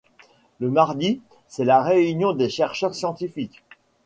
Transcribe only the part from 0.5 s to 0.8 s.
Le